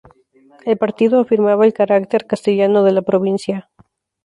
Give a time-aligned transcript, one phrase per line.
[0.65, 3.69] El partido afirmaba el carácter castellano de la provincia.